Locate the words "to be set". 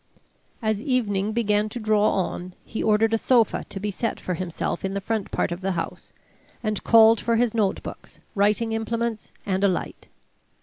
3.69-4.19